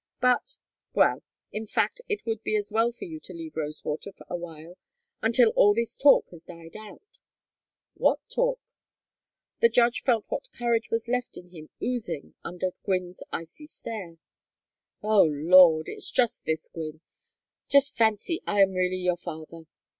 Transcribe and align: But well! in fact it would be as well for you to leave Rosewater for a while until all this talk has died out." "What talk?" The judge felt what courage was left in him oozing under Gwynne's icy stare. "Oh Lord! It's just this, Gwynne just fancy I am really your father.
But 0.19 0.57
well! 0.95 1.21
in 1.51 1.67
fact 1.67 2.01
it 2.09 2.25
would 2.25 2.41
be 2.41 2.55
as 2.55 2.71
well 2.71 2.91
for 2.91 3.05
you 3.05 3.19
to 3.19 3.33
leave 3.35 3.55
Rosewater 3.55 4.11
for 4.11 4.25
a 4.31 4.35
while 4.35 4.75
until 5.21 5.51
all 5.51 5.75
this 5.75 5.95
talk 5.95 6.27
has 6.31 6.43
died 6.43 6.75
out." 6.75 7.19
"What 7.93 8.19
talk?" 8.27 8.59
The 9.59 9.69
judge 9.69 10.01
felt 10.01 10.25
what 10.29 10.49
courage 10.53 10.89
was 10.89 11.07
left 11.07 11.37
in 11.37 11.51
him 11.51 11.69
oozing 11.83 12.33
under 12.43 12.71
Gwynne's 12.83 13.21
icy 13.31 13.67
stare. 13.67 14.17
"Oh 15.03 15.25
Lord! 15.25 15.87
It's 15.87 16.09
just 16.09 16.45
this, 16.45 16.67
Gwynne 16.67 17.01
just 17.69 17.95
fancy 17.95 18.41
I 18.47 18.63
am 18.63 18.71
really 18.73 18.97
your 19.03 19.17
father. 19.17 19.67